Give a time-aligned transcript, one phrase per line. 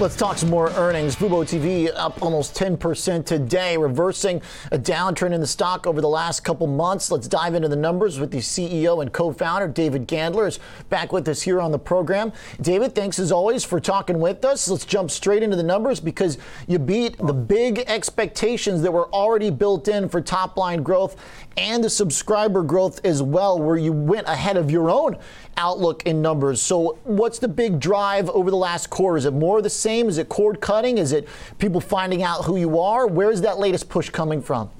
[0.00, 1.14] Let's talk some more earnings.
[1.14, 4.40] Fubo TV up almost 10% today, reversing
[4.72, 7.10] a downtrend in the stock over the last couple months.
[7.10, 10.58] Let's dive into the numbers with the CEO and co-founder David Gandler is
[10.88, 12.32] back with us here on the program.
[12.62, 14.68] David, thanks as always for talking with us.
[14.68, 19.50] Let's jump straight into the numbers because you beat the big expectations that were already
[19.50, 21.14] built in for top line growth
[21.58, 25.18] and the subscriber growth as well, where you went ahead of your own
[25.60, 26.60] outlook in numbers.
[26.60, 29.18] So, what's the big drive over the last quarter?
[29.18, 30.08] Is it more of the same?
[30.08, 30.98] Is it cord cutting?
[30.98, 33.06] Is it people finding out who you are?
[33.06, 34.70] Where's that latest push coming from?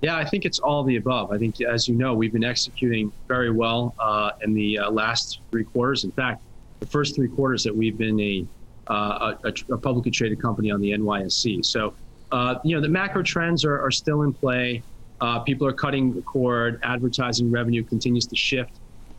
[0.00, 1.30] Yeah, I think it's all the above.
[1.30, 5.40] I think, as you know, we've been executing very well uh, in the uh, last
[5.50, 6.04] three quarters.
[6.04, 6.42] In fact,
[6.80, 8.46] the first three quarters that we've been a,
[8.88, 11.64] uh, a, a publicly traded company on the NYSE.
[11.64, 11.94] So,
[12.32, 14.82] uh, you know, the macro trends are, are still in play.
[15.20, 16.80] Uh, people are cutting the cord.
[16.82, 18.72] Advertising revenue continues to shift,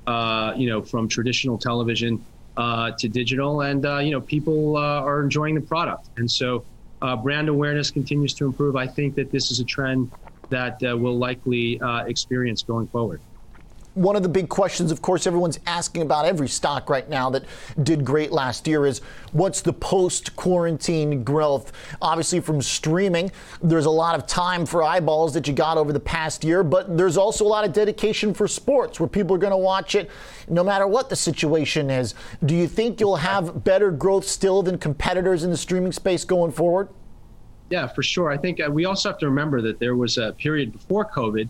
[0.08, 2.26] uh, you know, from traditional television
[2.58, 6.66] uh, to digital, and uh, you know, people uh, are enjoying the product, and so
[7.02, 8.76] uh, brand awareness continues to improve.
[8.76, 10.12] I think that this is a trend
[10.50, 13.22] that we'll likely experience going forward
[13.96, 17.46] one of the big questions, of course, everyone's asking about every stock right now that
[17.82, 19.00] did great last year is
[19.32, 21.72] what's the post quarantine growth?
[22.02, 23.32] Obviously, from streaming,
[23.64, 26.98] there's a lot of time for eyeballs that you got over the past year, but
[26.98, 30.12] there's also a lot of dedication for sports where people are going to watch it
[30.50, 32.14] no matter what the situation is.
[32.46, 36.52] Do you think you'll have better growth still than competitors in the streaming space going
[36.52, 36.90] forward?
[37.70, 38.30] Yeah, for sure.
[38.30, 41.50] I think uh, we also have to remember that there was a period before COVID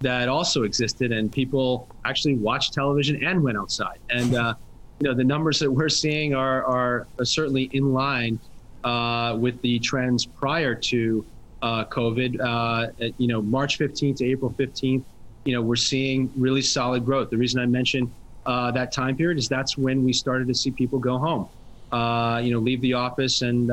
[0.00, 3.98] that also existed, and people actually watched television and went outside.
[4.10, 4.54] And uh,
[5.00, 8.38] you know, the numbers that we're seeing are are, certainly in line
[8.84, 11.24] uh, with the trends prior to
[11.62, 12.40] uh, COVID.
[12.40, 15.02] Uh, at, you know, March 15th to April 15th,
[15.44, 17.30] you know, we're seeing really solid growth.
[17.30, 18.10] The reason I mentioned
[18.46, 21.48] uh, that time period is that's when we started to see people go home.
[21.92, 23.68] Uh, you know, leave the office and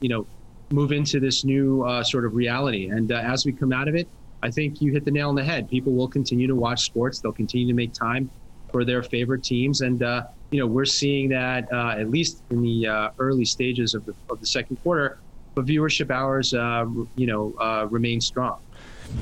[0.00, 0.26] you know
[0.70, 2.88] move into this new sort of reality.
[2.88, 4.08] And as we come out of it,
[4.42, 5.68] I think you hit the nail on the head.
[5.68, 7.20] People will continue to watch sports.
[7.20, 8.30] They'll continue to make time
[8.70, 12.62] for their favorite teams, and uh, you know we're seeing that uh, at least in
[12.62, 15.18] the uh, early stages of the of the second quarter.
[15.54, 16.84] But viewership hours, uh,
[17.16, 18.58] you know, uh, remain strong.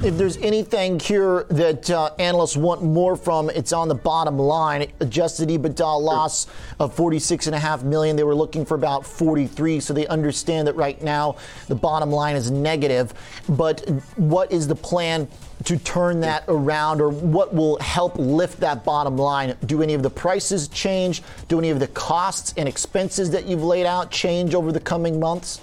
[0.03, 4.93] If there's anything here that uh, analysts want more from, it's on the bottom line.
[5.01, 6.49] Adjusted EBITDA loss
[6.79, 8.15] of 46.5 million.
[8.15, 11.37] They were looking for about 43, so they understand that right now
[11.69, 13.15] the bottom line is negative.
[13.49, 15.29] But what is the plan
[15.65, 19.57] to turn that around, or what will help lift that bottom line?
[19.65, 21.23] Do any of the prices change?
[21.49, 25.19] Do any of the costs and expenses that you've laid out change over the coming
[25.19, 25.61] months?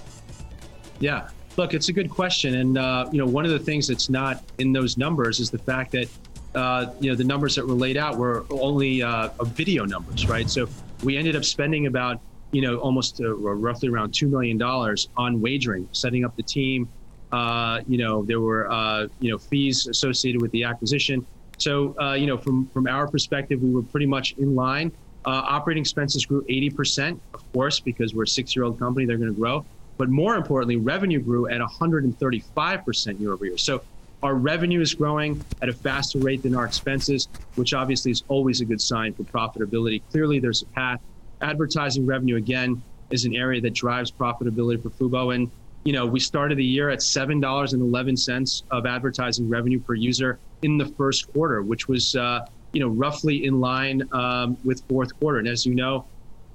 [0.98, 4.10] Yeah, Look, it's a good question, and uh, you know, one of the things that's
[4.10, 6.08] not in those numbers is the fact that
[6.56, 10.50] uh, you know the numbers that were laid out were only uh, video numbers, right?
[10.50, 10.68] So
[11.04, 12.20] we ended up spending about
[12.50, 16.88] you know almost uh, roughly around two million dollars on wagering, setting up the team.
[17.30, 21.24] Uh, you know, there were uh, you know fees associated with the acquisition.
[21.58, 24.90] So you know, from from our perspective, we were pretty much in line.
[25.24, 29.06] operating expenses grew 80%, of course, because we're a six-year-old company.
[29.06, 29.64] They're going to grow.
[29.96, 33.58] But more importantly, revenue grew at 135% year over year.
[33.58, 33.82] So
[34.24, 38.62] our revenue is growing at a faster rate than our expenses, which obviously is always
[38.62, 40.00] a good sign for profitability.
[40.10, 41.00] Clearly, there's a path.
[41.42, 45.34] Advertising revenue, again, is an area that drives profitability for Fubo.
[45.34, 45.50] And,
[45.84, 50.86] you know, we started the year at $7.11 of advertising revenue per user in the
[50.86, 55.38] first quarter, which was, uh, you know, roughly in line um, with fourth quarter.
[55.38, 56.06] And as you know,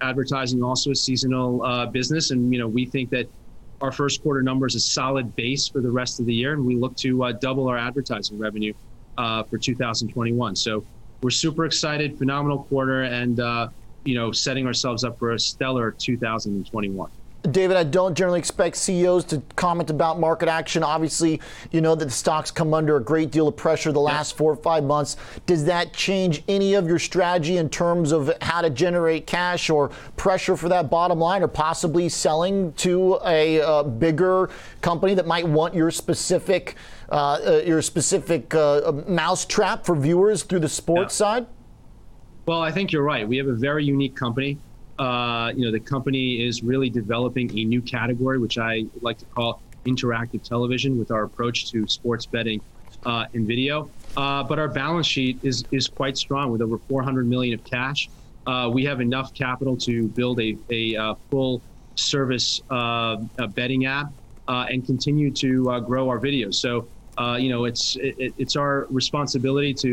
[0.02, 3.30] advertising also a seasonal uh, business, and you know we think that
[3.82, 6.66] our first quarter number is a solid base for the rest of the year, and
[6.66, 8.74] we look to uh, double our advertising revenue
[9.18, 10.56] uh, for 2021.
[10.56, 10.84] So
[11.22, 13.70] we're super excited, phenomenal quarter, and uh,
[14.06, 17.10] you know setting ourselves up for a stellar 2021.
[17.44, 20.83] David, I don't generally expect CEOs to comment about market action.
[20.83, 21.39] Obviously,
[21.72, 24.51] you know that the stocks come under a great deal of pressure the last four
[24.51, 25.16] or five months.
[25.45, 29.89] Does that change any of your strategy in terms of how to generate cash or
[30.17, 34.50] pressure for that bottom line, or possibly selling to a uh, bigger
[34.81, 36.75] company that might want your specific
[37.09, 41.25] uh, uh, your specific uh, mousetrap for viewers through the sports yeah.
[41.25, 41.47] side?
[42.45, 43.27] Well, I think you're right.
[43.27, 44.57] We have a very unique company.
[45.00, 49.25] Uh, you know, the company is really developing a new category, which I like to
[49.25, 52.62] call interactive television, with our approach to sports betting
[53.06, 53.90] uh, and video.
[54.18, 58.10] Uh, but our balance sheet is is quite strong, with over 400 million of cash.
[58.46, 61.62] Uh, we have enough capital to build a a uh, full
[61.95, 62.60] service
[63.56, 64.07] betting app
[64.50, 66.56] and continue to grow our videos.
[66.56, 66.90] So.
[67.38, 69.88] you know, it's it, it's our responsibility to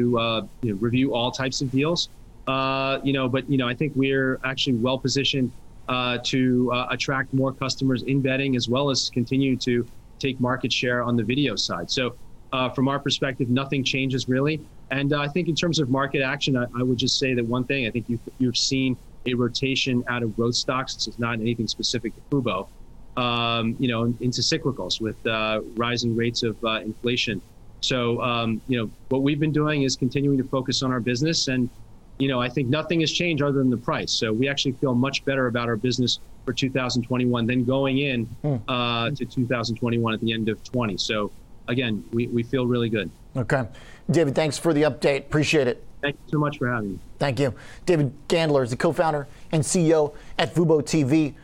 [0.62, 2.08] you know, review all types of deals,
[2.46, 5.52] uh, you know, but you know, I think we're actually well positioned
[5.88, 9.86] uh, to uh, attract more customers in betting as well as continue to
[10.18, 11.90] take market share on the video side.
[11.90, 12.14] So,
[12.52, 14.60] uh, from our perspective, nothing changes really.
[14.90, 17.44] And uh, I think in terms of market action, I, I, would just say that
[17.44, 18.96] one thing I think you've, you've seen
[19.26, 20.94] a rotation out of growth stocks.
[20.94, 22.68] This is not anything specific to Fubo,
[23.20, 25.16] um, you know, into cyclicals with
[25.76, 27.42] rising rates of inflation.
[27.80, 31.48] So, um, you know, what we've been doing is continuing to focus on our business.
[31.48, 31.68] And,
[32.18, 34.12] you know, I think nothing has changed other than the price.
[34.12, 38.56] So we actually feel much better about our business for 2021 than going in hmm.
[38.68, 40.96] uh, to 2021 at the end of 20.
[40.96, 41.30] So,
[41.68, 43.10] again, we, we feel really good.
[43.36, 43.66] Okay.
[44.10, 45.20] David, thanks for the update.
[45.20, 45.82] Appreciate it.
[46.00, 46.98] Thank you so much for having me.
[47.18, 47.54] Thank you.
[47.84, 51.34] David Gandler is the co founder and CEO at Fubo TV.